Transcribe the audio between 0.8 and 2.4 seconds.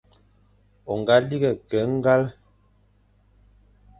O ñga lighé ke ñgale,